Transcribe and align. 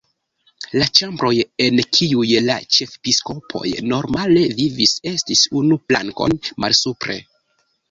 La 0.77 0.85
ĉambroj 0.99 1.33
en 1.65 1.81
kiuj 1.97 2.25
la 2.45 2.55
ĉefepiskopoj 2.77 3.63
normale 3.93 4.47
vivis 4.63 4.97
estis 5.15 5.45
unu 5.63 5.81
plankon 5.93 6.37
malsupre. 6.67 7.23